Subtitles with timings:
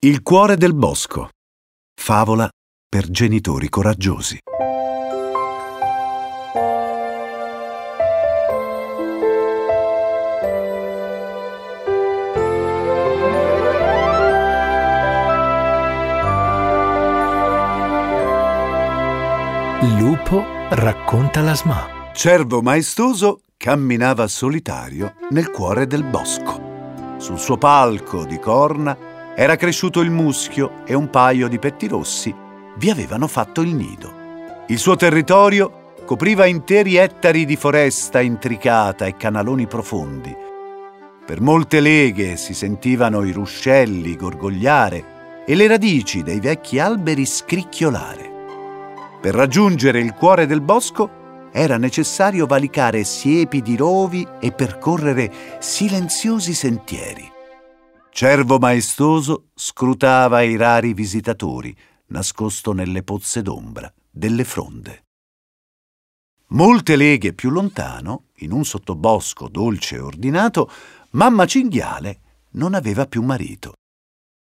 [0.00, 1.30] Il cuore del bosco.
[2.00, 2.48] Favola
[2.88, 4.38] per genitori coraggiosi.
[19.98, 22.12] Lupo racconta la SMA.
[22.12, 27.16] Cervo maestoso camminava solitario nel cuore del bosco.
[27.18, 29.07] Sul suo palco di corna
[29.40, 32.34] era cresciuto il muschio e un paio di pettirossi
[32.76, 34.64] vi avevano fatto il nido.
[34.66, 40.34] Il suo territorio copriva interi ettari di foresta intricata e canaloni profondi.
[41.24, 48.30] Per molte leghe si sentivano i ruscelli gorgogliare e le radici dei vecchi alberi scricchiolare.
[49.20, 55.30] Per raggiungere il cuore del bosco era necessario valicare siepi di rovi e percorrere
[55.60, 57.36] silenziosi sentieri.
[58.18, 61.72] Cervo maestoso scrutava i rari visitatori,
[62.06, 65.04] nascosto nelle pozze d'ombra delle fronde.
[66.48, 70.68] Molte leghe più lontano, in un sottobosco dolce e ordinato,
[71.10, 72.20] mamma cinghiale
[72.54, 73.74] non aveva più marito.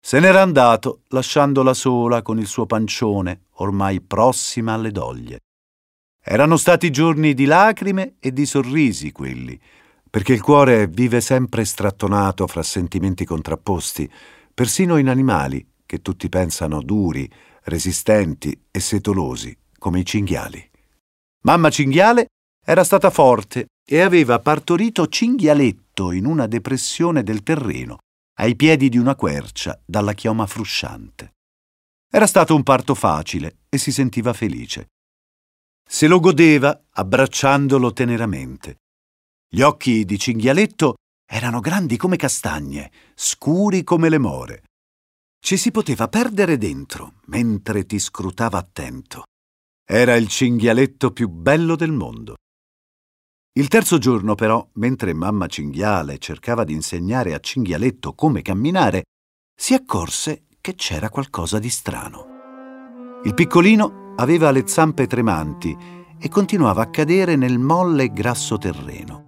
[0.01, 5.39] Se n'era andato, lasciandola sola con il suo pancione, ormai prossima alle doglie.
[6.23, 9.59] Erano stati giorni di lacrime e di sorrisi quelli,
[10.15, 14.09] perché il cuore vive sempre strattonato fra sentimenti contrapposti,
[14.53, 17.29] persino in animali che tutti pensano duri,
[17.63, 20.69] resistenti e setolosi, come i cinghiali.
[21.41, 22.27] Mamma cinghiale
[22.65, 27.97] era stata forte e aveva partorito cinghialetto in una depressione del terreno,
[28.37, 31.33] ai piedi di una quercia dalla chioma frusciante.
[32.09, 34.85] Era stato un parto facile e si sentiva felice.
[35.85, 38.77] Se lo godeva abbracciandolo teneramente.
[39.47, 44.63] Gli occhi di cinghialetto erano grandi come castagne, scuri come le more.
[45.39, 49.23] Ci si poteva perdere dentro mentre ti scrutava attento.
[49.87, 52.35] Era il cinghialetto più bello del mondo.
[53.57, 59.03] Il terzo giorno, però, mentre mamma cinghiale cercava di insegnare a cinghialetto come camminare,
[59.55, 63.21] si accorse che c'era qualcosa di strano.
[63.23, 65.77] Il piccolino aveva le zampe tremanti
[66.19, 69.24] e continuava a cadere nel molle e grasso terreno.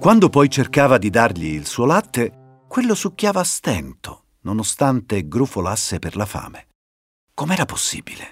[0.00, 6.16] Quando poi cercava di dargli il suo latte, quello succhiava a stento, nonostante grufolasse per
[6.16, 6.68] la fame.
[7.34, 8.30] Com'era possibile?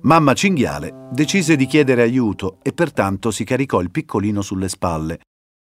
[0.00, 5.20] Mamma cinghiale decise di chiedere aiuto e pertanto si caricò il piccolino sulle spalle,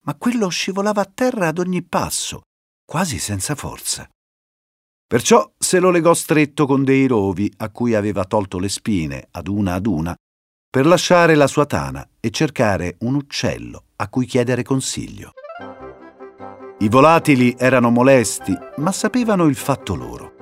[0.06, 2.40] ma quello scivolava a terra ad ogni passo,
[2.82, 4.08] quasi senza forza.
[5.06, 9.46] Perciò se lo legò stretto con dei rovi a cui aveva tolto le spine ad
[9.46, 10.14] una ad una
[10.70, 15.32] per lasciare la sua tana e cercare un uccello a cui chiedere consiglio.
[16.78, 20.34] I volatili erano molesti, ma sapevano il fatto loro.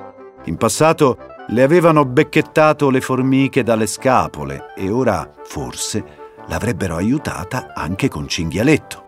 [0.46, 6.04] In passato le avevano becchettato le formiche dalle scapole e ora, forse,
[6.48, 9.02] l'avrebbero aiutata anche con cinghialetto.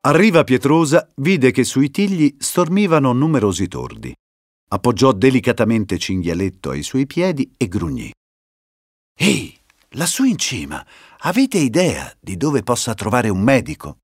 [0.00, 4.14] A riva pietrosa vide che sui tigli stormivano numerosi tordi.
[4.70, 8.12] Appoggiò delicatamente cinghialetto ai suoi piedi e grugnì.
[9.16, 9.57] Ehi,
[9.90, 10.84] lassù in cima,
[11.20, 13.98] avete idea di dove possa trovare un medico?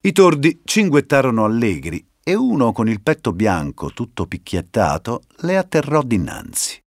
[0.00, 6.80] I tordi cinguettarono allegri e uno con il petto bianco tutto picchiettato le atterrò dinanzi.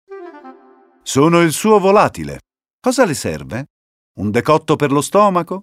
[1.02, 2.40] Sono il suo volatile.
[2.80, 3.66] Cosa le serve?
[4.18, 5.62] Un decotto per lo stomaco?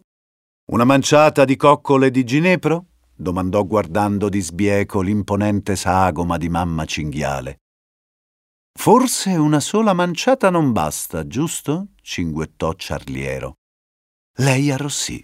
[0.71, 2.85] Una manciata di coccole di ginepro?
[3.15, 7.59] domandò guardando di sbieco l'imponente sagoma di mamma cinghiale.
[8.78, 11.94] Forse una sola manciata non basta, giusto?
[12.02, 13.56] cinguettò Ciarliero.
[14.38, 15.24] Lei arrossì.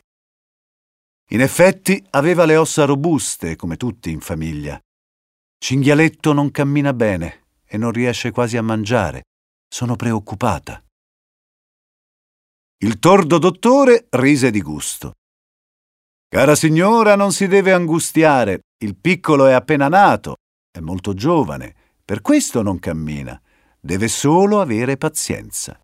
[1.30, 4.80] In effetti aveva le ossa robuste, come tutti in famiglia.
[5.60, 9.26] Cinghialetto non cammina bene e non riesce quasi a mangiare.
[9.68, 10.84] Sono preoccupata.
[12.84, 15.14] Il tordo dottore rise di gusto.
[16.28, 18.62] Cara signora, non si deve angustiare.
[18.82, 20.38] Il piccolo è appena nato,
[20.72, 23.40] è molto giovane per questo non cammina.
[23.80, 25.80] Deve solo avere pazienza.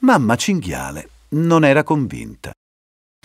[0.00, 2.52] Mamma cinghiale non era convinta,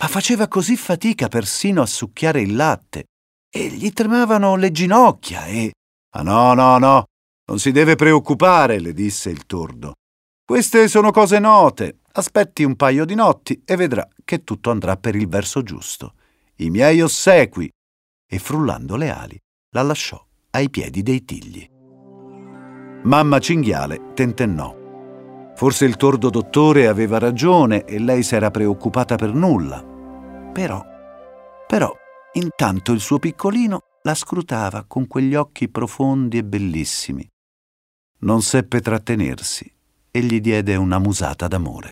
[0.00, 3.04] ma faceva così fatica persino a succhiare il latte
[3.52, 5.72] e gli tremavano le ginocchia e...
[6.14, 7.04] Ah no, no, no,
[7.46, 9.94] non si deve preoccupare, le disse il tordo.
[10.44, 11.98] Queste sono cose note.
[12.12, 16.14] Aspetti un paio di notti e vedrà che tutto andrà per il verso giusto.
[16.56, 17.70] I miei ossequi.
[18.28, 19.38] E frullando le ali,
[19.74, 21.68] la lasciò ai piedi dei tigli.
[23.02, 24.76] Mamma cinghiale tentennò.
[25.54, 29.82] Forse il tordo dottore aveva ragione e lei s'era preoccupata per nulla.
[30.52, 30.84] Però,
[31.66, 31.90] però,
[32.34, 37.26] intanto il suo piccolino la scrutava con quegli occhi profondi e bellissimi.
[38.20, 39.72] Non seppe trattenersi
[40.10, 41.90] e gli diede una musata d'amore.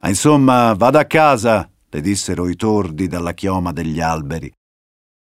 [0.00, 4.52] Ah, insomma, vada a casa, le dissero i tordi dalla chioma degli alberi.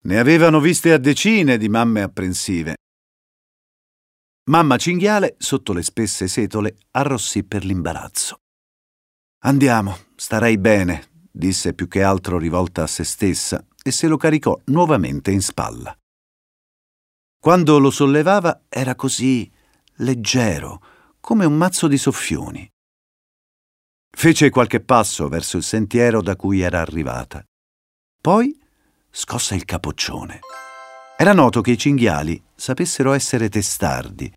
[0.06, 2.76] Ne avevano viste a decine di mamme apprensive.
[4.46, 8.40] Mamma cinghiale, sotto le spesse setole, arrossì per l'imbarazzo.
[9.46, 14.60] Andiamo, starei bene, disse più che altro rivolta a se stessa e se lo caricò
[14.66, 15.98] nuovamente in spalla.
[17.40, 19.50] Quando lo sollevava era così
[19.98, 20.82] leggero,
[21.22, 22.70] come un mazzo di soffioni.
[24.10, 27.42] Fece qualche passo verso il sentiero da cui era arrivata.
[28.20, 28.60] Poi
[29.10, 30.42] scosse il capoccione.
[31.18, 34.34] Era noto che i cinghiali sapessero essere testardi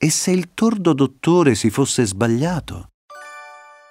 [0.00, 2.92] e se il tordo dottore si fosse sbagliato.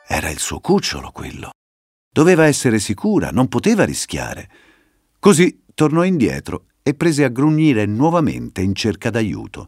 [0.08, 1.52] Era il suo cucciolo quello.
[2.12, 4.50] Doveva essere sicura, non poteva rischiare.
[5.20, 9.68] Così tornò indietro e prese a grugnire nuovamente in cerca d'aiuto.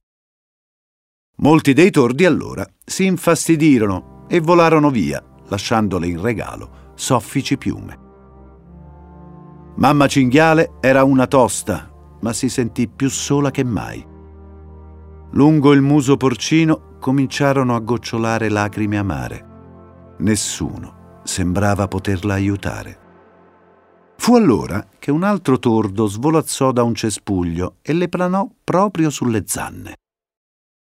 [1.37, 7.99] Molti dei tordi allora si infastidirono e volarono via, lasciandole in regalo soffici piume.
[9.75, 11.89] Mamma cinghiale era una tosta,
[12.21, 14.05] ma si sentì più sola che mai.
[15.31, 19.45] Lungo il muso porcino cominciarono a gocciolare lacrime amare.
[20.19, 23.07] Nessuno sembrava poterla aiutare.
[24.17, 29.43] Fu allora che un altro tordo svolazzò da un cespuglio e le planò proprio sulle
[29.45, 29.95] zanne.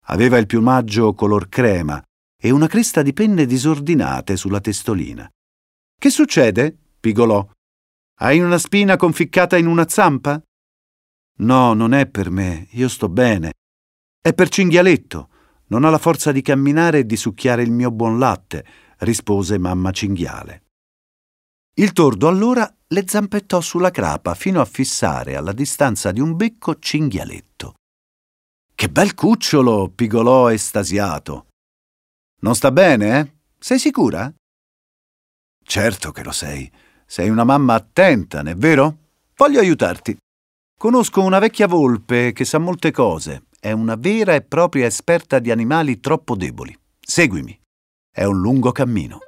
[0.05, 2.01] Aveva il piumaggio color crema
[2.41, 5.29] e una cresta di penne disordinate sulla testolina.
[5.97, 6.77] Che succede?
[6.99, 7.45] pigolò.
[8.19, 10.41] Hai una spina conficcata in una zampa?
[11.39, 13.53] No, non è per me, io sto bene.
[14.21, 15.29] È per cinghialetto.
[15.67, 18.65] Non ha la forza di camminare e di succhiare il mio buon latte,
[18.99, 20.63] rispose mamma cinghiale.
[21.77, 26.79] Il tordo allora le zampettò sulla crapa fino a fissare alla distanza di un becco
[26.79, 27.73] cinghialetto.
[28.73, 29.89] Che bel cucciolo!
[29.89, 31.47] pigolò estasiato.
[32.41, 33.33] Non sta bene, eh?
[33.59, 34.33] Sei sicura?
[35.63, 36.71] Certo che lo sei.
[37.05, 38.97] Sei una mamma attenta, non è vero?
[39.35, 40.15] Voglio aiutarti.
[40.77, 43.43] Conosco una vecchia volpe che sa molte cose.
[43.57, 46.77] È una vera e propria esperta di animali troppo deboli.
[46.99, 47.57] Seguimi.
[48.11, 49.19] È un lungo cammino.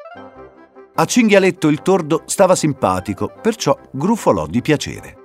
[0.96, 5.16] A cinghialetto il tordo stava simpatico, perciò grufolò di piacere.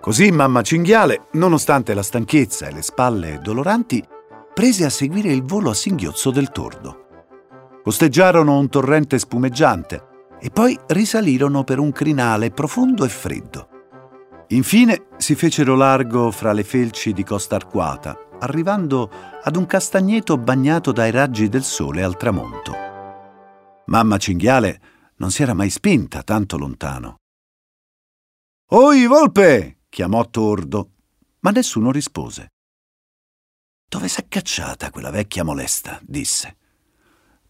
[0.00, 4.04] Così mamma cinghiale, nonostante la stanchezza e le spalle doloranti,
[4.52, 7.06] prese a seguire il volo a singhiozzo del tordo.
[7.84, 10.04] Costeggiarono un torrente spumeggiante
[10.40, 13.68] e poi risalirono per un crinale profondo e freddo.
[14.52, 19.08] Infine si fecero largo fra le felci di Costa Arquata, arrivando
[19.40, 22.72] ad un castagneto bagnato dai raggi del sole al tramonto.
[23.86, 24.80] Mamma cinghiale
[25.16, 27.18] non si era mai spinta tanto lontano.
[28.72, 29.82] Oi, volpe!
[29.88, 30.90] chiamò Tordo,
[31.40, 32.48] ma nessuno rispose.
[33.88, 36.00] Dove s'è cacciata quella vecchia molesta?
[36.02, 36.56] disse.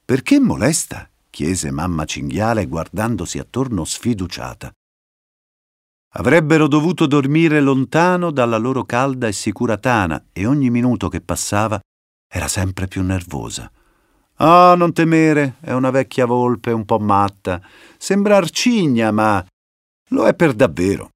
[0.05, 1.09] Perché molesta?
[1.31, 4.71] chiese mamma cinghiale guardandosi attorno sfiduciata.
[6.15, 11.81] Avrebbero dovuto dormire lontano dalla loro calda e sicura tana e ogni minuto che passava
[12.29, 13.71] era sempre più nervosa.
[14.37, 17.63] Ah, non temere, è una vecchia volpe un po' matta.
[17.97, 19.43] Sembra Arcigna, ma
[20.09, 21.11] lo è per davvero.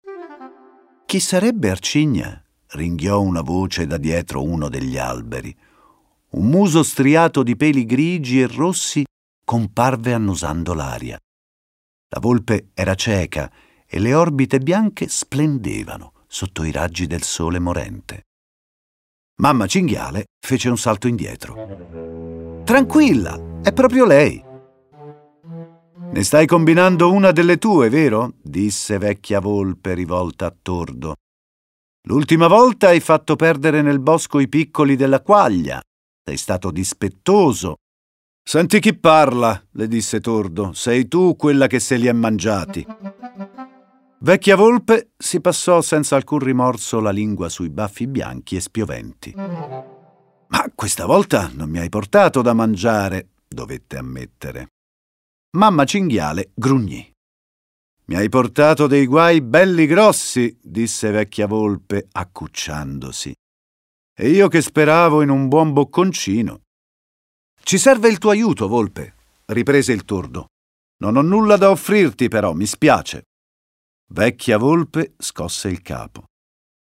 [1.04, 2.42] Chi sarebbe Arcigna?
[2.68, 5.54] ringhiò una voce da dietro uno degli alberi.
[6.30, 9.04] Un muso striato di peli grigi e rossi
[9.44, 11.18] comparve annusando l'aria.
[12.08, 13.50] La volpe era cieca
[13.88, 18.24] e le orbite bianche splendevano sotto i raggi del sole morente.
[19.38, 22.62] Mamma cinghiale fece un salto indietro.
[22.64, 24.42] Tranquilla, è proprio lei.
[26.10, 28.34] Ne stai combinando una delle tue, vero?
[28.42, 31.16] disse vecchia volpe rivolta a Tordo.
[32.08, 35.80] L'ultima volta hai fatto perdere nel bosco i piccoli della quaglia.
[36.24, 37.76] Sei stato dispettoso.
[38.42, 40.72] Senti chi parla, le disse Tordo.
[40.72, 42.86] Sei tu quella che se li è mangiati.
[44.18, 49.34] Vecchia volpe si passò senza alcun rimorso la lingua sui baffi bianchi e spioventi.
[49.34, 54.68] Ma questa volta non mi hai portato da mangiare, dovette ammettere.
[55.56, 57.12] Mamma cinghiale grugnì.
[58.06, 63.34] Mi hai portato dei guai belli grossi, disse vecchia volpe, accucciandosi.
[64.18, 66.62] E io che speravo in un buon bocconcino.
[67.62, 69.14] Ci serve il tuo aiuto, volpe,
[69.46, 70.46] riprese il tordo.
[71.00, 73.24] Non ho nulla da offrirti, però, mi spiace.
[74.08, 76.24] Vecchia volpe scosse il capo.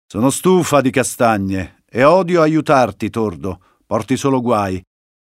[0.06, 3.62] Sono stufa di castagne e odio aiutarti, tordo.
[3.86, 4.82] Porti solo guai.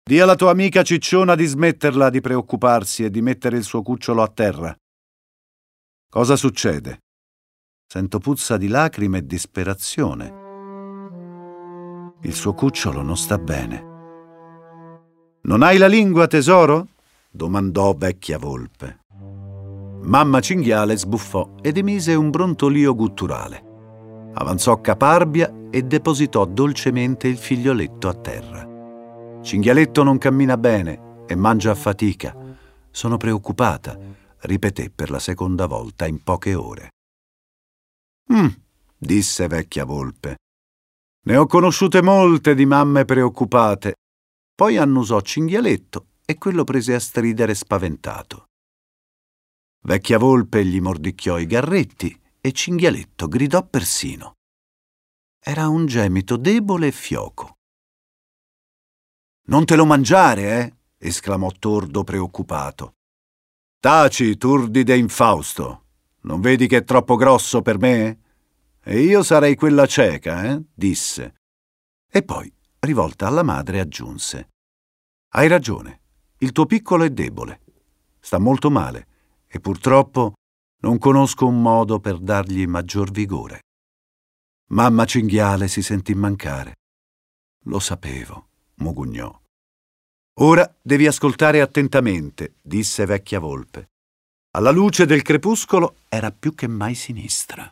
[0.05, 4.23] Dì alla tua amica cicciona di smetterla di preoccuparsi e di mettere il suo cucciolo
[4.23, 4.77] a terra.
[6.11, 6.99] Cosa succede?
[7.87, 10.41] Sento puzza di lacrime e disperazione.
[12.23, 13.91] Il suo cucciolo non sta bene.
[15.43, 16.89] Non hai la lingua, tesoro?
[17.31, 19.02] domandò vecchia volpe.
[20.05, 23.71] Mamma cinghiale sbuffò ed emise un brontolio gutturale.
[24.35, 29.41] Avanzò caparbia e depositò dolcemente il figlioletto a terra.
[29.43, 32.35] Cinghialetto non cammina bene e mangia a fatica.
[32.91, 33.97] Sono preoccupata,
[34.41, 36.91] ripeté per la seconda volta in poche ore.
[38.33, 38.49] Mm,
[38.99, 40.37] disse vecchia volpe.
[41.25, 43.95] Ne ho conosciute molte di mamme preoccupate.
[44.55, 48.47] Poi annusò Cinghialetto e quello prese a stridere spaventato.
[49.85, 54.35] Vecchia volpe gli mordicchiò i garretti e Cinghialetto gridò persino.
[55.41, 57.57] Era un gemito debole e fioco.
[59.47, 60.77] Non te lo mangiare, eh?
[61.09, 62.95] esclamò Tordo preoccupato.
[63.81, 65.87] Taci, turdide infausto.
[66.21, 68.21] Non vedi che è troppo grosso per me?
[68.85, 70.63] E io sarei quella cieca, eh?
[70.73, 71.41] disse.
[72.09, 74.51] E poi, rivolta alla madre, aggiunse.
[75.31, 76.03] Hai ragione,
[76.39, 77.63] il tuo piccolo è debole.
[78.21, 79.09] Sta molto male
[79.55, 80.33] e purtroppo
[80.81, 83.61] non conosco un modo per dargli maggior vigore.
[84.71, 86.77] Mamma cinghiale si sentì mancare.
[87.67, 89.39] Lo sapevo, mugugnò.
[90.41, 93.91] Ora devi ascoltare attentamente, disse vecchia volpe.
[94.53, 97.71] Alla luce del crepuscolo era più che mai sinistra.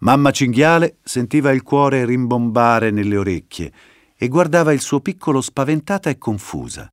[0.00, 3.72] Mamma cinghiale sentiva il cuore rimbombare nelle orecchie
[4.16, 6.88] e guardava il suo piccolo spaventata e confusa.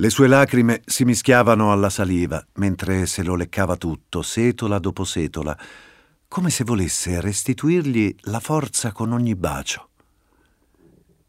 [0.00, 5.54] Le sue lacrime si mischiavano alla saliva mentre se lo leccava tutto, setola dopo setola,
[6.26, 9.90] come se volesse restituirgli la forza con ogni bacio.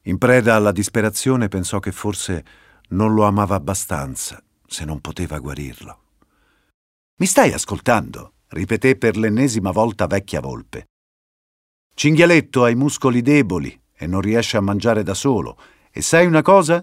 [0.04, 2.46] In preda alla disperazione pensò che forse
[2.92, 6.04] non lo amava abbastanza se non poteva guarirlo.
[7.18, 8.36] Mi stai ascoltando?
[8.48, 10.86] ripeté per l'ennesima volta vecchia volpe.
[11.94, 15.58] Cinghialetto ha i muscoli deboli e non riesce a mangiare da solo.
[15.92, 16.82] E sai una cosa?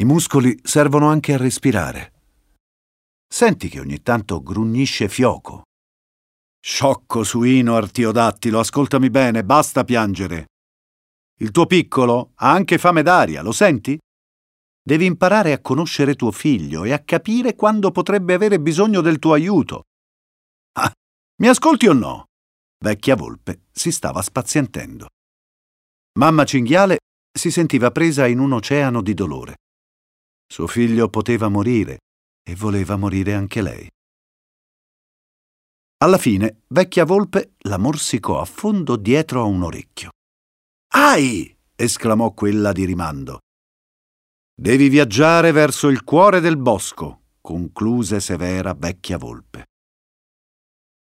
[0.00, 2.12] I muscoli servono anche a respirare.
[3.28, 5.64] Senti che ogni tanto grugnisce fioco.
[6.58, 10.46] Sciocco suino artiodattilo, ascoltami bene, basta piangere.
[11.40, 13.98] Il tuo piccolo ha anche fame d'aria, lo senti?
[14.82, 19.34] Devi imparare a conoscere tuo figlio e a capire quando potrebbe avere bisogno del tuo
[19.34, 19.82] aiuto.
[20.78, 20.90] Ah,
[21.42, 22.24] mi ascolti o no?
[22.82, 25.08] Vecchia volpe si stava spazientendo.
[26.18, 27.00] Mamma cinghiale
[27.38, 29.56] si sentiva presa in un oceano di dolore.
[30.52, 31.98] Suo figlio poteva morire
[32.42, 33.88] e voleva morire anche lei.
[35.98, 40.10] Alla fine, vecchia volpe la morsicò a fondo dietro a un orecchio.
[40.94, 41.56] Ai!
[41.76, 43.38] esclamò quella di rimando.
[44.52, 49.66] Devi viaggiare verso il cuore del bosco, concluse severa vecchia volpe.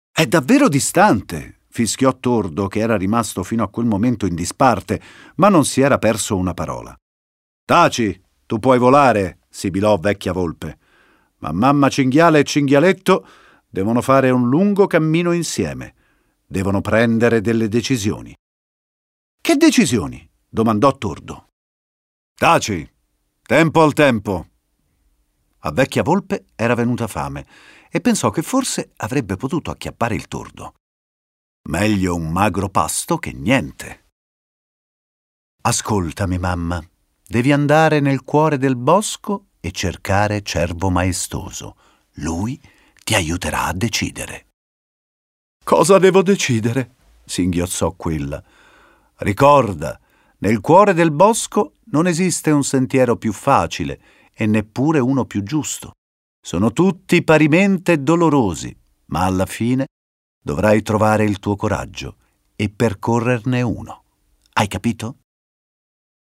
[0.10, 5.02] È davvero distante, fischiò Tordo, che era rimasto fino a quel momento in disparte,
[5.36, 6.96] ma non si era perso una parola.
[7.66, 10.78] Taci, tu puoi volare, sibilò vecchia volpe.
[11.40, 13.28] Ma mamma cinghiale e cinghialetto
[13.68, 15.96] devono fare un lungo cammino insieme.
[16.46, 18.36] Devono prendere delle decisioni.
[19.42, 20.30] Che decisioni?
[20.48, 21.48] domandò Tordo.
[22.34, 22.90] Taci,
[23.42, 24.48] tempo al tempo.
[25.66, 27.46] A vecchia volpe era venuta fame
[27.90, 30.74] e pensò che forse avrebbe potuto acchiappare il tordo.
[31.70, 34.08] Meglio un magro pasto che niente.
[35.62, 36.86] Ascoltami, mamma.
[37.26, 41.78] Devi andare nel cuore del bosco e cercare Cervo Maestoso.
[42.18, 42.62] Lui
[43.04, 44.48] ti aiuterà a decidere.
[45.64, 46.96] Cosa devo decidere?
[47.26, 48.44] singhiozzò quella.
[49.18, 49.98] Ricorda,
[50.40, 54.02] nel cuore del bosco non esiste un sentiero più facile
[54.34, 55.94] e neppure uno più giusto.
[56.46, 58.76] Sono tutti parimente dolorosi,
[59.08, 59.86] ma alla fine
[60.42, 62.18] dovrai trovare il tuo coraggio
[62.58, 64.04] e percorrerne uno.
[64.52, 65.20] Hai capito?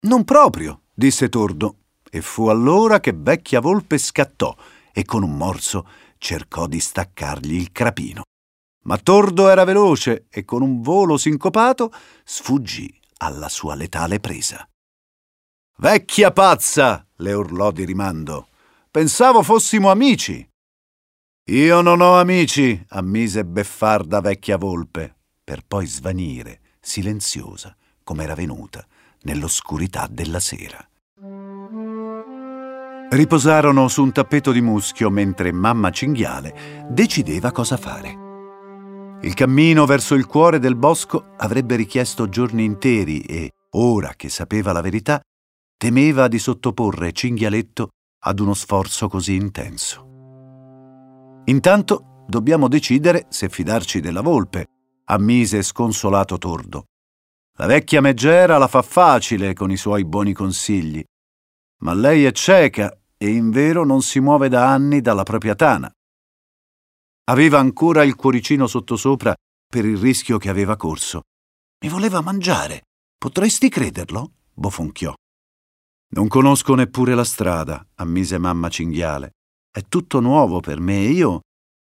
[0.07, 4.55] Non proprio, disse Tordo, e fu allora che vecchia volpe scattò
[4.93, 5.85] e con un morso
[6.17, 8.21] cercò di staccargli il crapino.
[8.85, 11.91] Ma Tordo era veloce e con un volo sincopato
[12.23, 14.65] sfuggì alla sua letale presa.
[15.79, 17.05] Vecchia pazza!
[17.17, 18.47] le urlò di rimando.
[18.89, 20.47] Pensavo fossimo amici.
[21.49, 28.87] Io non ho amici, ammise beffarda vecchia volpe, per poi svanire, silenziosa, come era venuta,
[29.23, 30.77] nell'oscurità della sera.
[33.09, 38.25] Riposarono su un tappeto di muschio mentre mamma cinghiale decideva cosa fare.
[39.21, 44.71] Il cammino verso il cuore del bosco avrebbe richiesto giorni interi e, ora che sapeva
[44.71, 45.21] la verità,
[45.77, 47.89] temeva di sottoporre Cinghialetto
[48.25, 50.05] ad uno sforzo così intenso.
[51.45, 54.65] Intanto dobbiamo decidere se fidarci della volpe
[55.05, 56.85] ammise sconsolato Tordo.
[57.59, 61.03] La vecchia Megera la fa facile con i suoi buoni consigli,
[61.81, 65.91] ma lei è cieca e in vero non si muove da anni dalla propria tana.
[67.29, 69.35] Aveva ancora il cuoricino sottosopra
[69.67, 71.23] per il rischio che aveva corso.
[71.83, 72.83] Mi voleva mangiare.
[73.17, 74.33] Potresti crederlo?
[74.53, 75.13] bofonchiò.
[76.09, 79.31] Non conosco neppure la strada, ammise mamma cinghiale.
[79.71, 81.41] È tutto nuovo per me e io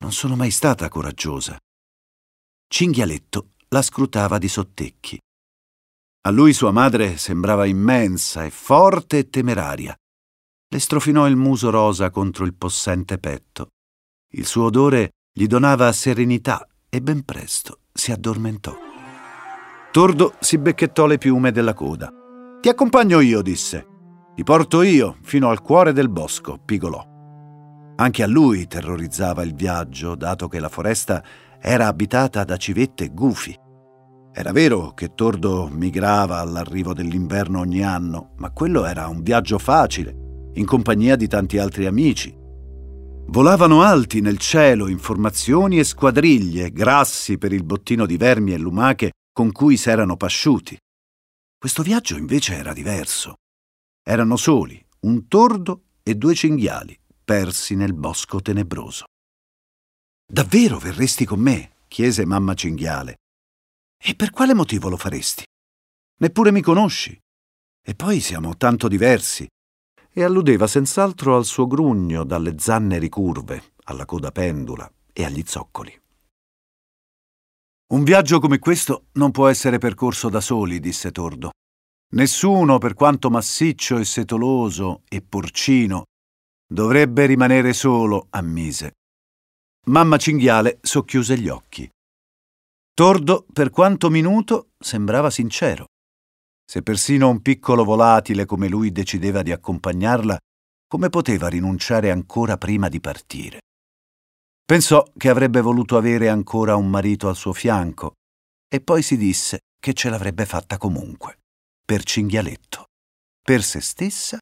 [0.04, 1.58] non sono mai stata coraggiosa.
[2.68, 5.20] Cinghialetto la scrutava di sottecchi.
[6.22, 9.96] A lui sua madre sembrava immensa e forte e temeraria.
[10.70, 13.70] Le strofinò il muso rosa contro il possente petto.
[14.34, 18.76] Il suo odore gli donava serenità e ben presto si addormentò.
[19.92, 22.12] Tordo si becchettò le piume della coda.
[22.60, 23.88] Ti accompagno io, disse.
[24.36, 27.04] Ti porto io fino al cuore del bosco, pigolò.
[27.96, 31.24] Anche a lui terrorizzava il viaggio, dato che la foresta
[31.60, 33.58] era abitata da civette e gufi.
[34.40, 40.52] Era vero che Tordo migrava all'arrivo dell'inverno ogni anno, ma quello era un viaggio facile,
[40.54, 42.32] in compagnia di tanti altri amici.
[42.38, 49.14] Volavano alti nel cielo informazioni e squadriglie, grassi per il bottino di vermi e lumache
[49.34, 50.78] con cui s'erano pasciuti.
[51.58, 53.38] Questo viaggio invece era diverso.
[54.08, 59.06] Erano soli, un tordo e due cinghiali, persi nel bosco tenebroso.
[60.32, 61.72] Davvero verresti con me?
[61.88, 63.16] chiese mamma cinghiale.
[63.98, 65.44] E per quale motivo lo faresti?
[66.20, 67.18] Neppure mi conosci.
[67.84, 69.48] E poi siamo tanto diversi.
[70.12, 76.02] E alludeva senz'altro al suo grugno dalle zanne ricurve, alla coda pendula e agli zoccoli.
[77.90, 81.52] Un viaggio come questo non può essere percorso da soli, disse Tordo.
[82.16, 86.06] Nessuno, per quanto massiccio e setoloso e porcino,
[86.66, 88.94] dovrebbe rimanere solo, ammise.
[89.86, 91.90] Mamma cinghiale socchiuse gli occhi.
[92.98, 95.86] Tordo, per quanto minuto, sembrava sincero.
[96.66, 100.36] Se persino un piccolo volatile come lui decideva di accompagnarla,
[100.88, 103.60] come poteva rinunciare ancora prima di partire?
[104.66, 108.14] Pensò che avrebbe voluto avere ancora un marito al suo fianco
[108.68, 111.38] e poi si disse che ce l'avrebbe fatta comunque,
[111.86, 112.86] per cinghialetto,
[113.40, 114.40] per se stessa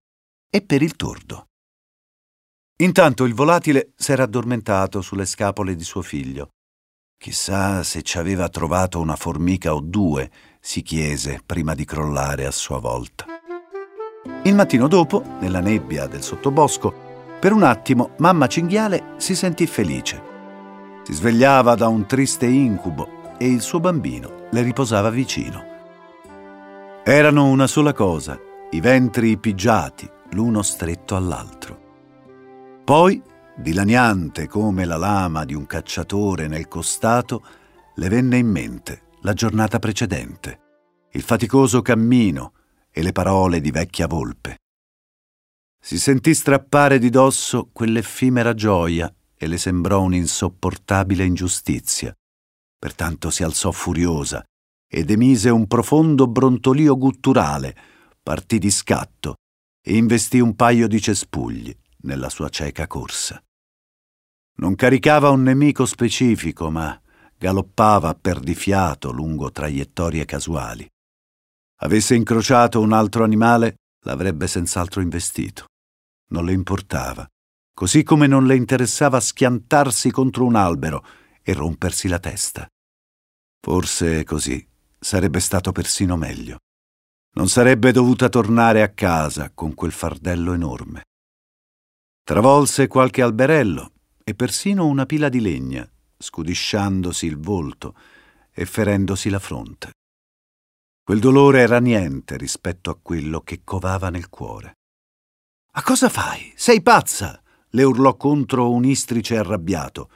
[0.49, 1.47] e per il tordo.
[2.83, 6.51] Intanto il volatile s'era addormentato sulle scapole di suo figlio
[7.17, 12.51] Chissà se ci aveva trovato una formica o due, si chiese prima di crollare a
[12.51, 13.25] sua volta.
[14.43, 16.93] Il mattino dopo, nella nebbia del sottobosco,
[17.39, 20.21] per un attimo mamma cinghiale si sentì felice.
[21.03, 25.73] Si svegliava da un triste incubo e il suo bambino le riposava vicino.
[27.03, 28.39] Erano una sola cosa,
[28.71, 31.79] i ventri pigiati, l'uno stretto all'altro.
[32.83, 33.21] Poi
[33.55, 37.45] dilaniante come la lama di un cacciatore nel costato,
[37.95, 40.59] le venne in mente la giornata precedente,
[41.11, 42.53] il faticoso cammino
[42.91, 44.57] e le parole di vecchia volpe.
[45.81, 52.13] Si sentì strappare di dosso quell'effimera gioia e le sembrò un'insopportabile ingiustizia.
[52.77, 54.43] Pertanto si alzò furiosa
[54.87, 57.75] ed emise un profondo brontolio gutturale,
[58.21, 59.35] partì di scatto
[59.81, 63.43] e investì un paio di cespugli nella sua cieca corsa.
[64.57, 66.99] Non caricava un nemico specifico, ma
[67.37, 70.87] galoppava perdifiato lungo traiettorie casuali.
[71.79, 75.65] Avesse incrociato un altro animale, l'avrebbe senz'altro investito.
[76.29, 77.27] Non le importava,
[77.73, 81.05] così come non le interessava schiantarsi contro un albero
[81.43, 82.65] e rompersi la testa.
[83.59, 84.65] Forse così
[84.97, 86.59] sarebbe stato persino meglio.
[87.33, 91.03] Non sarebbe dovuta tornare a casa con quel fardello enorme.
[92.25, 93.91] Travolse qualche alberello
[94.23, 97.93] e persino una pila di legna, scudisciandosi il volto
[98.51, 99.91] e ferendosi la fronte.
[101.03, 104.73] Quel dolore era niente rispetto a quello che covava nel cuore.
[105.73, 106.51] A cosa fai?
[106.55, 107.39] Sei pazza!
[107.69, 110.09] le urlò contro un istrice arrabbiato.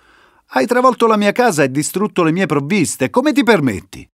[0.47, 3.11] Hai travolto la mia casa e distrutto le mie provviste.
[3.11, 4.09] Come ti permetti?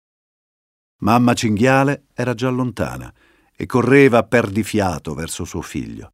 [1.01, 3.13] Mamma cinghiale era già lontana
[3.55, 6.13] e correva perdifiato verso suo figlio.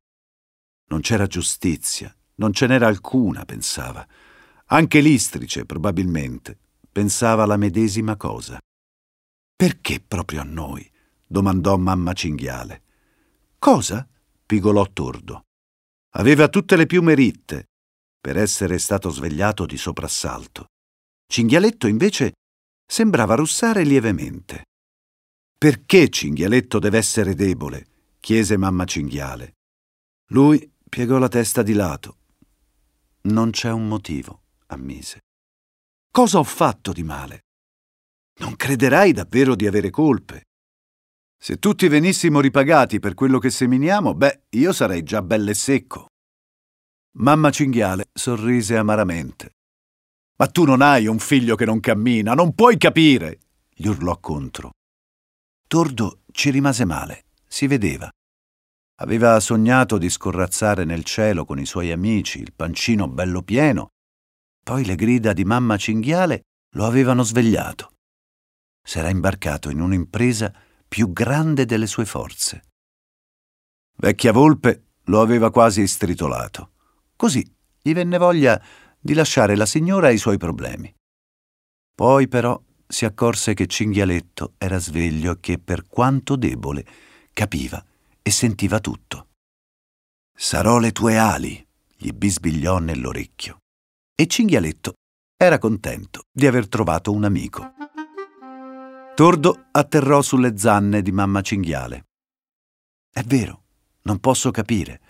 [0.90, 4.06] Non c'era giustizia, non ce n'era alcuna, pensava.
[4.68, 6.58] Anche l'istrice, probabilmente,
[6.92, 8.60] pensava la medesima cosa.
[9.56, 10.90] Perché proprio a noi?
[11.26, 12.84] domandò mamma cinghiale.
[13.60, 14.08] Cosa?
[14.46, 15.44] pigolò Tordo.
[16.14, 17.66] Aveva tutte le piume ritte,
[18.20, 20.68] per essere stato svegliato di soprassalto.
[21.28, 22.34] Cinghialetto invece
[22.86, 24.66] sembrava russare lievemente.
[25.56, 27.86] Perché Cinghialetto deve essere debole?
[28.20, 29.58] chiese mamma cinghiale.
[30.32, 32.18] Lui piegò la testa di lato
[33.22, 35.20] non c'è un motivo, ammise.
[36.12, 37.42] Cosa ho fatto di male?
[38.40, 40.46] Non crederai davvero di avere colpe.
[41.38, 46.08] Se tutti venissimo ripagati per quello che seminiamo, beh, io sarei già bello e secco.
[47.18, 49.56] Mamma cinghiale sorrise amaramente.
[50.38, 54.72] Ma tu non hai un figlio che non cammina, non puoi capire, gli urlò contro.
[55.68, 58.10] Tordo ci rimase male, si vedeva.
[59.02, 63.92] Aveva sognato di scorrazzare nel cielo con i suoi amici, il pancino bello pieno.
[64.62, 66.42] Poi le grida di mamma cinghiale
[66.76, 67.94] lo avevano svegliato.
[68.86, 70.54] S'era imbarcato in un'impresa
[70.86, 72.64] più grande delle sue forze.
[73.96, 76.72] Vecchia volpe lo aveva quasi stritolato.
[77.16, 77.46] Così
[77.82, 78.62] gli venne voglia
[79.00, 80.94] di lasciare la signora ai suoi problemi.
[81.96, 86.86] Poi però si accorse che Cinghialetto era sveglio e che, per quanto debole,
[87.32, 87.82] capiva
[88.22, 89.28] e sentiva tutto.
[90.36, 93.60] Sarò le tue ali, gli bisbigliò nell'orecchio.
[94.16, 94.94] E Cinghialetto
[95.36, 97.74] era contento di aver trovato un amico.
[99.16, 102.06] Tordo atterrò sulle zanne di mamma cinghiale.
[103.12, 103.64] È vero,
[104.04, 105.02] non posso capire,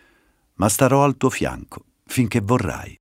[0.55, 2.95] ma starò al tuo fianco finché vorrai.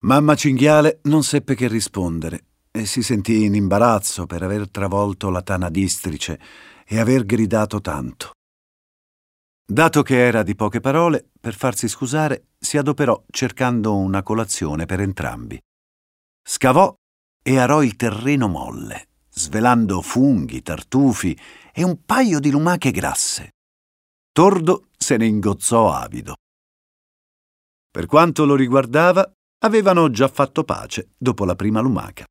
[0.00, 5.42] Mamma cinghiale non seppe che rispondere e si sentì in imbarazzo per aver travolto la
[5.42, 6.38] tana districe
[6.86, 8.32] e aver gridato tanto.
[9.70, 15.00] Dato che era di poche parole, per farsi scusare, si adoperò cercando una colazione per
[15.00, 15.60] entrambi.
[16.42, 16.94] Scavò
[17.42, 21.38] e arò il terreno molle svelando funghi, tartufi
[21.72, 23.54] e un paio di lumache grasse.
[24.32, 26.34] Tordo se ne ingozzò avido.
[27.90, 29.30] Per quanto lo riguardava,
[29.64, 32.24] avevano già fatto pace dopo la prima lumaca.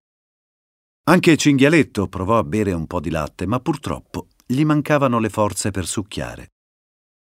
[1.09, 5.71] Anche Cinghialetto provò a bere un po' di latte, ma purtroppo gli mancavano le forze
[5.71, 6.49] per succhiare.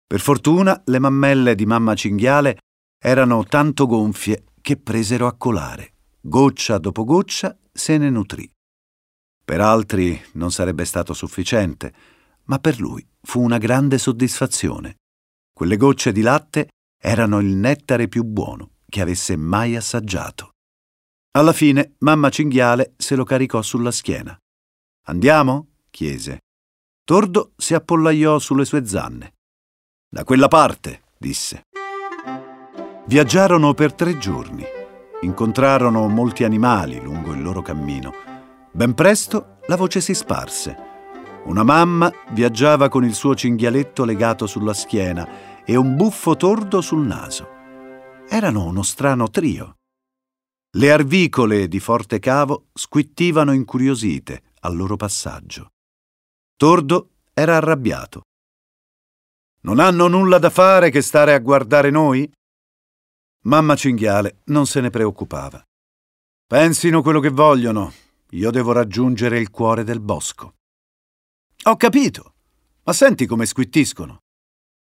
[0.10, 2.58] Per fortuna le mammelle di mamma Cinghiale
[3.00, 5.94] erano tanto gonfie che presero a colare.
[6.20, 8.52] Goccia dopo goccia se ne nutrì.
[9.46, 11.94] Per altri non sarebbe stato sufficiente,
[12.46, 14.96] ma per lui fu una grande soddisfazione.
[15.54, 16.70] Quelle gocce di latte
[17.00, 20.54] erano il nettare più buono che avesse mai assaggiato.
[21.38, 24.36] Alla fine mamma cinghiale se lo caricò sulla schiena.
[25.06, 25.68] Andiamo?
[25.92, 26.40] chiese.
[27.04, 29.34] Tordo si appollaiò sulle sue zanne.
[30.10, 31.68] Da quella parte, disse.
[33.06, 34.64] Viaggiarono per tre giorni.
[35.22, 38.28] Incontrarono molti animali lungo il loro cammino
[38.72, 40.78] Ben presto la voce si sparse.
[41.46, 47.06] Una mamma viaggiava con il suo cinghialetto legato sulla schiena e un buffo tordo sul
[47.06, 47.48] naso.
[48.30, 49.78] Erano uno strano trio.
[50.78, 55.70] Le arvicole di forte cavo squittivano incuriosite al loro passaggio.
[56.56, 58.22] Tordo era arrabbiato.
[59.62, 62.32] Non hanno nulla da fare che stare a guardare noi?
[63.44, 65.62] Mamma cinghiale non se ne preoccupava.
[66.48, 67.92] Pensino quello che vogliono,
[68.32, 70.56] io devo raggiungere il cuore del bosco.
[71.64, 72.36] Ho capito,
[72.84, 74.20] ma senti come squittiscono.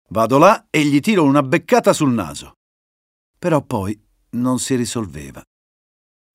[0.10, 2.54] Vado là e gli tiro una beccata sul naso.
[3.38, 4.00] Però poi
[4.32, 5.42] non si risolveva.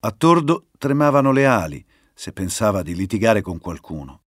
[0.01, 4.21] A Tordo tremavano le ali se pensava di litigare con qualcuno.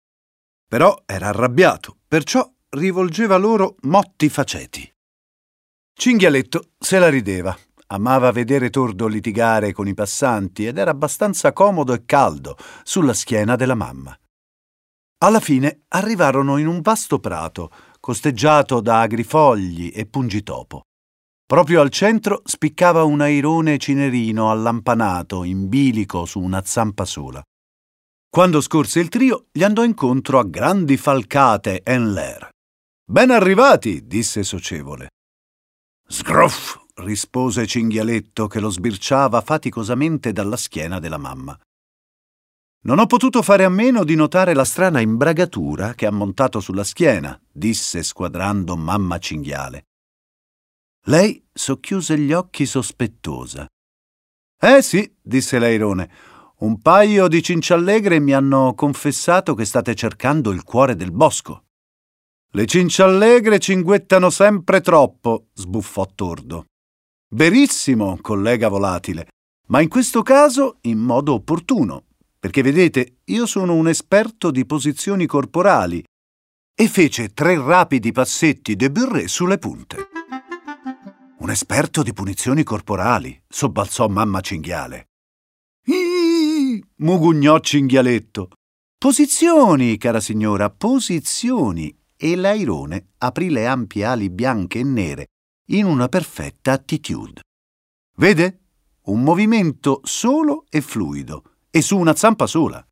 [0.66, 4.90] Però era arrabbiato, perciò rivolgeva loro motti faceti.
[5.92, 7.56] Cinghialetto se la rideva
[7.92, 13.56] Amava vedere Tordo litigare con i passanti ed era abbastanza comodo e caldo sulla schiena
[13.56, 14.16] della mamma.
[15.22, 20.82] Alla fine arrivarono in un vasto prato, costeggiato da agrifogli e pungitopo.
[21.44, 27.42] Proprio al centro spiccava un airone cinerino allampanato in bilico su una zampa sola.
[28.30, 32.49] Quando scorse il trio, gli andò incontro a grandi falcate en l'air.
[33.10, 35.08] Ben arrivati, disse socievole.
[36.06, 41.58] Sgruff, rispose Cinghialetto che lo sbirciava faticosamente dalla schiena della mamma.
[42.82, 46.84] Non ho potuto fare a meno di notare la strana imbragatura che ha montato sulla
[46.84, 49.86] schiena, disse squadrando mamma Cinghiale.
[51.06, 53.66] Lei socchiuse gli occhi sospettosa.
[54.56, 56.10] Eh sì, disse l'airone,
[56.58, 61.64] un paio di cinciallegre mi hanno confessato che state cercando il cuore del bosco.
[62.52, 66.64] Le cinciallegre cinguettano sempre troppo, sbuffò Tordo.
[67.32, 69.28] Verissimo, collega volatile,
[69.68, 72.06] ma in questo caso in modo opportuno,
[72.40, 76.02] perché vedete, io sono un esperto di posizioni corporali
[76.74, 80.08] e fece tre rapidi passetti de burré sulle punte.
[81.38, 85.10] Un esperto di punizioni corporali, sobbalzò mamma cinghiale.
[85.84, 88.50] Iii, mugugnò cinghialetto.
[88.98, 91.96] Posizioni, cara signora, posizioni.
[92.22, 95.26] E l'airone aprì le ampie ali bianche e nere
[95.70, 97.40] in una perfetta attitude.
[98.18, 98.58] Vede?
[99.04, 102.84] Un movimento solo e fluido, e su una zampa sola.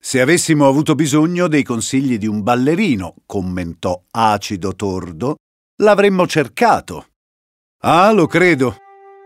[0.00, 5.36] Se avessimo avuto bisogno dei consigli di un ballerino, commentò acido Tordo,
[5.82, 7.08] l'avremmo cercato.
[7.82, 8.78] Ah, lo credo.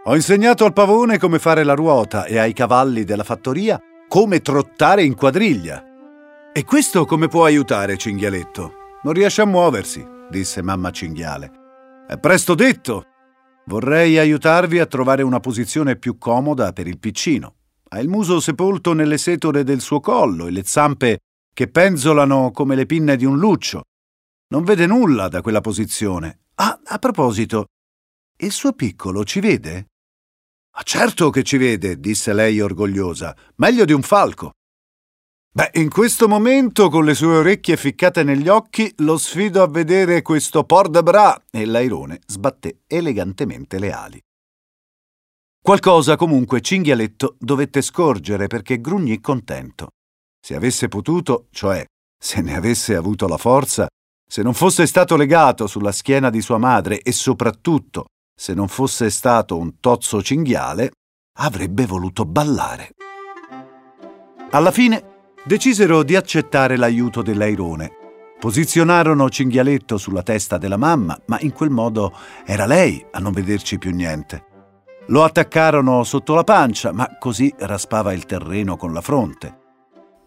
[0.07, 5.05] Ho insegnato al pavone come fare la ruota e ai cavalli della fattoria come trottare
[5.05, 5.85] in quadriglia.
[6.53, 8.85] E questo come può aiutare, cinghialetto?
[9.03, 11.51] Non riesce a muoversi, disse mamma cinghiale.
[12.09, 13.05] È presto detto.
[13.67, 17.57] Vorrei aiutarvi a trovare una posizione più comoda per il piccino.
[17.89, 21.19] Ha il muso sepolto nelle setole del suo collo e le zampe
[21.53, 23.83] che penzolano come le pinne di un luccio.
[24.49, 26.41] Non vede nulla da quella posizione.
[26.55, 27.67] Ah, a proposito,
[28.39, 29.87] il suo piccolo ci vede?
[30.79, 34.53] Ah, certo che ci vede, disse lei orgogliosa, meglio di un falco.
[35.57, 40.21] Beh, in questo momento, con le sue orecchie ficcate negli occhi, lo sfido a vedere
[40.21, 44.21] questo port de bras e l'airone sbatté elegantemente le ali.
[45.59, 49.93] Qualcosa comunque Cinghialetto dovette scorgere perché grugnì contento.
[50.39, 51.83] Se avesse potuto, cioè
[52.23, 53.87] se ne avesse avuto la forza,
[54.29, 58.05] se non fosse stato legato sulla schiena di sua madre e soprattutto
[58.39, 60.91] se non fosse stato un tozzo cinghiale,
[61.39, 62.91] avrebbe voluto ballare.
[64.51, 65.15] Alla fine
[65.47, 67.93] decisero di accettare l'aiuto dell'airone.
[68.39, 72.13] Posizionarono Cinghialetto sulla testa della mamma, ma in quel modo
[72.45, 74.45] era lei a non vederci più niente.
[75.07, 79.61] Lo attaccarono sotto la pancia, ma così raspava il terreno con la fronte.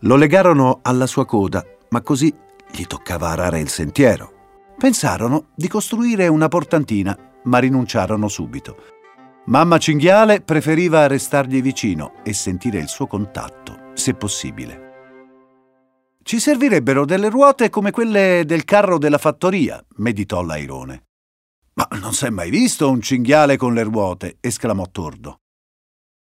[0.04, 2.34] Lo legarono alla sua coda, ma così
[2.72, 4.34] gli toccava arare il sentiero.
[4.78, 8.78] Pensarono di costruire una portantina, ma rinunciarono subito.
[9.48, 14.89] Mamma Cinghiale preferiva restargli vicino e sentire il suo contatto, se possibile.
[16.30, 21.06] Ci servirebbero delle ruote come quelle del carro della fattoria, meditò l'airone.
[21.74, 25.40] Ma non s'è mai visto un cinghiale con le ruote, esclamò Tordo.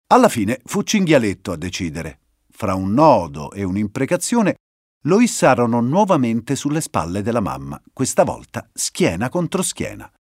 [0.08, 2.20] Alla fine fu Cinghialetto a decidere.
[2.52, 4.58] Fra un nodo e un'imprecazione
[5.04, 10.12] lo issarono nuovamente sulle spalle della mamma, questa volta schiena contro schiena.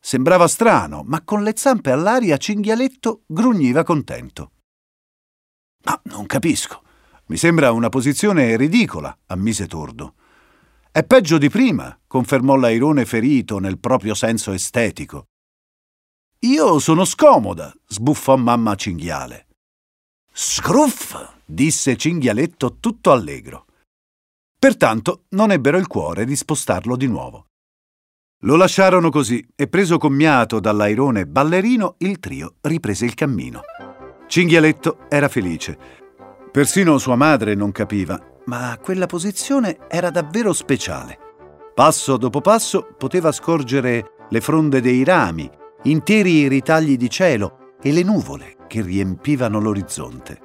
[0.00, 4.52] Sembrava strano, ma con le zampe all'aria Cinghialetto grugniva contento.
[5.84, 6.84] Ma non capisco.
[7.28, 10.14] Mi sembra una posizione ridicola, ammise Tordo.
[10.92, 15.26] È peggio di prima, confermò l'airone ferito nel proprio senso estetico.
[16.40, 19.48] Io sono scomoda, sbuffò mamma cinghiale.
[20.32, 23.66] Scruff, disse cinghialetto tutto allegro.
[24.56, 27.46] Pertanto non ebbero il cuore di spostarlo di nuovo.
[28.40, 33.62] Lo lasciarono così e preso commiato dall'airone ballerino, il trio riprese il cammino.
[34.28, 36.04] Cinghialetto era felice.
[36.56, 41.18] Persino sua madre non capiva ma quella posizione era davvero speciale.
[41.74, 45.50] Passo dopo passo poteva scorgere le fronde dei rami,
[45.82, 50.40] interi ritagli di cielo e le nuvole che riempivano l'orizzonte.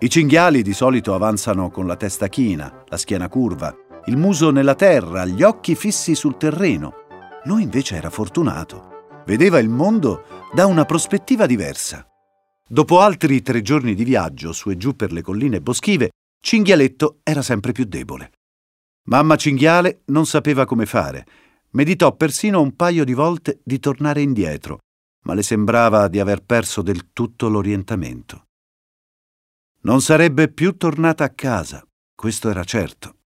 [0.00, 3.72] I cinghiali di solito avanzano con la testa china, la schiena curva,
[4.06, 6.92] il muso nella terra, gli occhi fissi sul terreno.
[7.44, 9.20] Lui invece era fortunato.
[9.26, 12.04] Vedeva il mondo da una prospettiva diversa.
[12.68, 17.40] Dopo altri tre giorni di viaggio su e giù per le colline boschive, Cinghialetto era
[17.40, 18.32] sempre più debole.
[19.04, 21.26] Mamma Cinghiale non sapeva come fare.
[21.70, 24.80] Meditò persino un paio di volte di tornare indietro,
[25.26, 28.46] ma le sembrava di aver perso del tutto l'orientamento.
[29.82, 33.18] Non sarebbe più tornata a casa, questo era certo.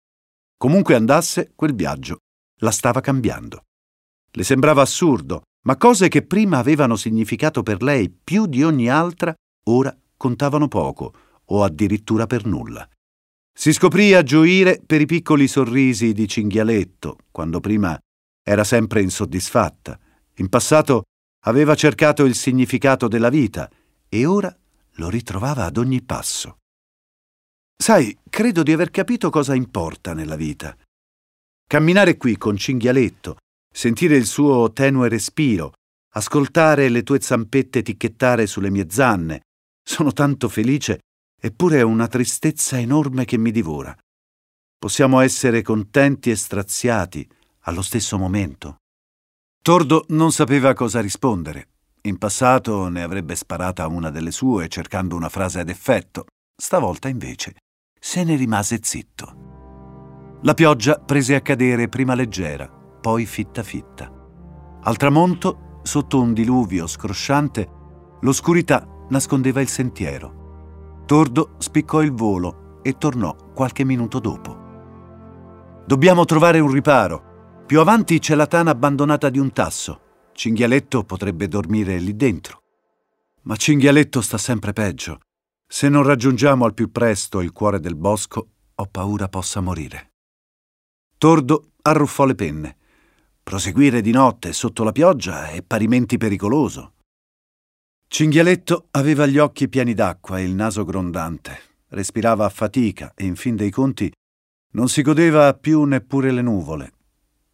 [0.58, 2.18] Comunque andasse, quel viaggio
[2.58, 3.64] la stava cambiando.
[4.32, 9.32] Le sembrava assurdo, ma cose che prima avevano significato per lei più di ogni altra,
[9.68, 11.14] ora contavano poco
[11.46, 12.90] o addirittura per nulla.
[13.56, 17.96] Si scoprì a gioire per i piccoli sorrisi di cinghialetto, quando prima
[18.44, 20.00] era sempre insoddisfatta.
[20.38, 21.04] In passato
[21.46, 23.70] aveva cercato il significato della vita
[24.10, 24.52] e ora
[24.94, 26.58] lo ritrovava ad ogni passo.
[27.78, 30.76] Sai, credo di aver capito cosa importa nella vita.
[31.68, 33.38] Camminare qui con cinghialetto,
[33.80, 35.72] sentire il suo tenue respiro,
[36.16, 39.44] ascoltare le tue zampette ticchettare sulle mie zanne.
[39.82, 41.00] Sono tanto felice
[41.42, 43.96] eppure è una tristezza enorme che mi divora.
[44.78, 47.26] Possiamo essere contenti e straziati
[47.62, 48.80] allo stesso momento.
[49.64, 51.70] Tordo non sapeva cosa rispondere.
[52.02, 56.26] In passato ne avrebbe sparata una delle sue cercando una frase ad effetto.
[56.54, 57.56] Stavolta invece
[57.98, 60.40] se ne rimase zitto.
[60.42, 64.12] La pioggia prese a cadere prima leggera, poi fitta fitta.
[64.82, 67.70] Al tramonto, sotto un diluvio scrosciante,
[68.22, 71.04] l'oscurità nascondeva il sentiero.
[71.06, 74.68] Tordo spiccò il volo e tornò qualche minuto dopo.
[75.86, 77.64] Dobbiamo trovare un riparo.
[77.66, 80.02] Più avanti c'è la tana abbandonata di un tasso.
[80.34, 82.62] Cinghialetto potrebbe dormire lì dentro.
[83.44, 85.20] Ma Cinghialetto sta sempre peggio.
[85.68, 90.14] Se non raggiungiamo al più presto il cuore del bosco, ho paura possa morire.
[91.18, 92.78] Tordo arruffò le penne.
[93.50, 96.94] Proseguire di notte sotto la pioggia è parimenti pericoloso.
[98.08, 101.58] Cinghialetto aveva gli occhi pieni d'acqua e il naso grondante.
[101.88, 104.12] Respirava a fatica e in fin dei conti
[104.74, 106.94] non si godeva più neppure le nuvole.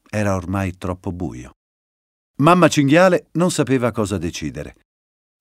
[0.09, 1.51] Era ormai troppo buio.
[2.39, 4.75] Mamma Cinghiale non sapeva cosa decidere.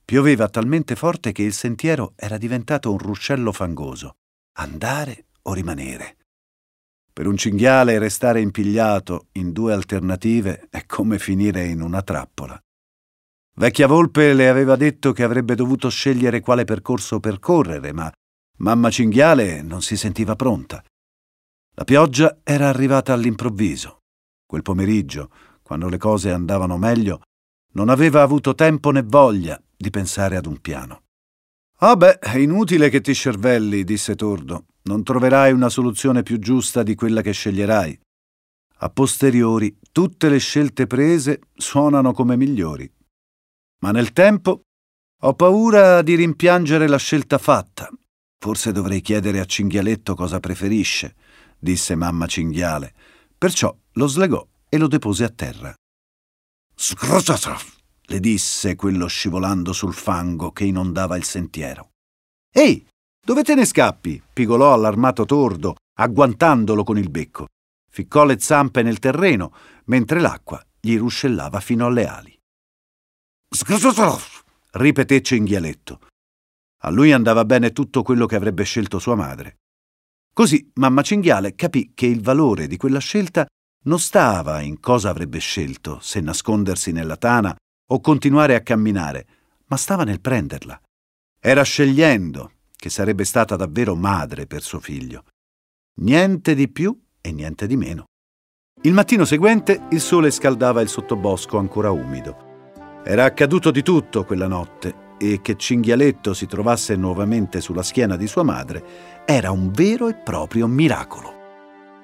[0.04, 4.12] Pioveva talmente forte che il sentiero era diventato un ruscello fangoso.
[4.58, 6.18] Andare o rimanere.
[7.14, 12.58] Per un cinghiale restare impigliato in due alternative è come finire in una trappola.
[13.56, 18.12] Vecchia Volpe le aveva detto che avrebbe dovuto scegliere quale percorso percorrere, ma
[18.58, 20.82] mamma cinghiale non si sentiva pronta.
[21.76, 23.98] La pioggia era arrivata all'improvviso.
[24.44, 25.30] Quel pomeriggio,
[25.62, 27.20] quando le cose andavano meglio,
[27.74, 31.02] non aveva avuto tempo né voglia di pensare ad un piano.
[31.78, 34.64] Ah beh, è inutile che ti scervelli, disse Tordo.
[34.86, 38.00] Non troverai una soluzione più giusta di quella che sceglierai.
[38.78, 42.90] A posteriori, tutte le scelte prese suonano come migliori.
[43.82, 44.62] Ma nel tempo
[45.22, 47.88] ho paura di rimpiangere la scelta fatta.
[48.38, 51.14] Forse dovrei chiedere a Cinghialetto cosa preferisce,
[51.58, 52.94] disse mamma Cinghiale.
[53.38, 55.74] Perciò lo slegò e lo depose a terra.
[56.76, 57.82] Scrosasaf!
[58.08, 61.92] le disse quello scivolando sul fango che inondava il sentiero.
[62.52, 62.86] Ehi,
[63.24, 64.22] dove te ne scappi?
[64.32, 67.46] pigolò allarmato Tordo, agguantandolo con il becco.
[67.90, 69.54] Ficcò le zampe nel terreno,
[69.86, 72.38] mentre l'acqua gli ruscellava fino alle ali.
[74.72, 76.00] ripeté Cinghialetto.
[76.82, 79.56] A lui andava bene tutto quello che avrebbe scelto sua madre.
[80.34, 83.46] Così mamma Cinghiale capì che il valore di quella scelta
[83.84, 87.56] non stava in cosa avrebbe scelto, se nascondersi nella tana
[87.90, 89.26] o continuare a camminare,
[89.66, 90.78] ma stava nel prenderla.
[91.40, 92.50] Era scegliendo
[92.84, 95.24] che sarebbe stata davvero madre per suo figlio.
[96.02, 98.04] Niente di più e niente di meno.
[98.82, 102.36] Il mattino seguente il sole scaldava il sottobosco ancora umido.
[103.02, 108.26] Era accaduto di tutto quella notte e che Cinghialetto si trovasse nuovamente sulla schiena di
[108.26, 108.84] sua madre
[109.24, 111.32] era un vero e proprio miracolo.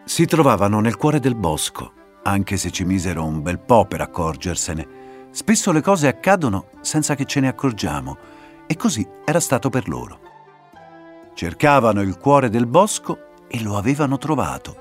[0.07, 5.29] Si trovavano nel cuore del bosco, anche se ci misero un bel po' per accorgersene
[5.31, 8.17] Spesso le cose accadono senza che ce ne accorgiamo
[8.67, 10.30] e così era stato per loro.
[11.35, 14.77] Cercavano il cuore del bosco e lo avevano trovato,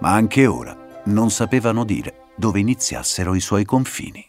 [0.00, 4.24] ma anche ora non sapevano dire dove iniziassero i suoi confini.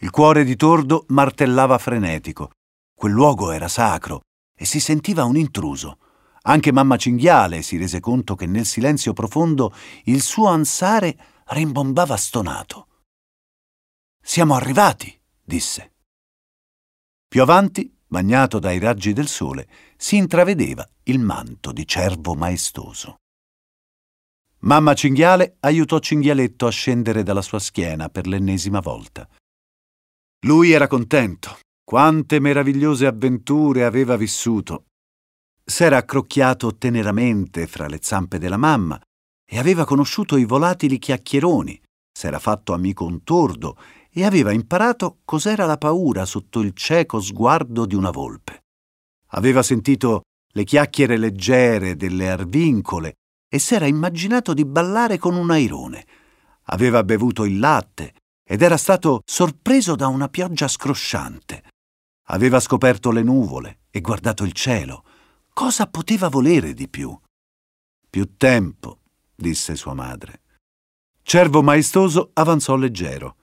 [0.00, 2.50] Il cuore di Tordo martellava frenetico.
[2.94, 4.20] Quel luogo era sacro
[4.56, 5.98] e si sentiva un intruso.
[6.42, 11.16] Anche mamma Cinghiale si rese conto che nel silenzio profondo il suo ansare
[11.46, 12.86] rimbombava stonato.
[14.20, 15.94] Siamo arrivati, disse.
[17.26, 19.68] Più avanti, bagnato dai raggi del sole,
[20.00, 23.16] si intravedeva il manto di cervo maestoso.
[24.60, 29.28] Mamma Cinghiale aiutò Cinghialetto a scendere dalla sua schiena per l'ennesima volta.
[30.46, 31.58] Lui era contento.
[31.84, 34.86] Quante meravigliose avventure aveva vissuto.
[35.64, 39.00] S'era accrocchiato teneramente fra le zampe della mamma
[39.50, 41.80] e aveva conosciuto i volatili chiacchieroni,
[42.12, 43.78] s'era fatto amico un tordo
[44.10, 48.64] e aveva imparato cos'era la paura sotto il cieco sguardo di una volpe.
[49.32, 53.14] Aveva sentito le chiacchiere leggere delle arvincole
[53.48, 56.06] e s'era immaginato di ballare con un airone.
[56.70, 58.14] Aveva bevuto il latte
[58.44, 61.64] ed era stato sorpreso da una pioggia scrosciante.
[62.28, 65.04] Aveva scoperto le nuvole e guardato il cielo.
[65.52, 67.18] Cosa poteva volere di più?
[68.10, 69.00] Più tempo,
[69.34, 70.42] disse sua madre.
[71.22, 73.36] Cervo maestoso avanzò leggero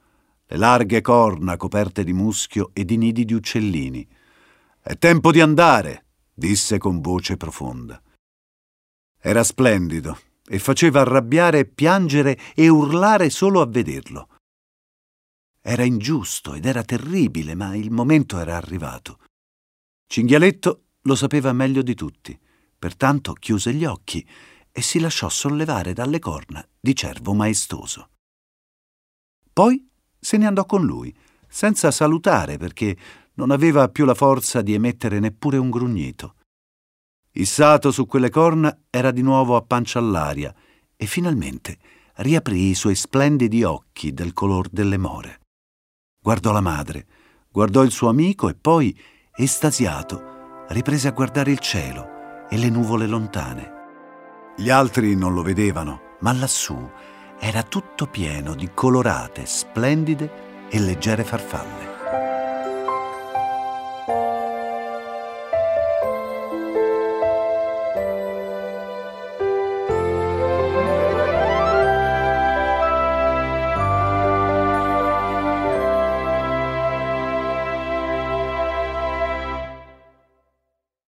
[0.47, 4.07] le larghe corna coperte di muschio e di nidi di uccellini.
[4.87, 7.99] È tempo di andare, disse con voce profonda.
[9.17, 14.29] Era splendido e faceva arrabbiare, piangere e urlare solo a vederlo.
[15.59, 19.21] Era ingiusto ed era terribile, ma il momento era arrivato.
[20.05, 22.39] Cinghialetto lo sapeva meglio di tutti,
[22.77, 24.23] pertanto chiuse gli occhi
[24.71, 28.09] e si lasciò sollevare dalle corna di cervo maestoso.
[29.51, 31.11] Poi se ne andò con lui,
[31.47, 32.95] senza salutare perché
[33.35, 36.35] non aveva più la forza di emettere neppure un grugnito.
[37.33, 40.53] Issato su quelle corna era di nuovo a pancia all'aria
[40.95, 41.77] e finalmente
[42.17, 45.41] riaprì i suoi splendidi occhi del color delle more.
[46.21, 47.05] Guardò la madre,
[47.51, 48.97] guardò il suo amico e poi,
[49.35, 53.73] estasiato, riprese a guardare il cielo e le nuvole lontane.
[54.55, 56.89] Gli altri non lo vedevano, ma lassù
[57.37, 61.94] era tutto pieno di colorate, splendide e leggere farfalle.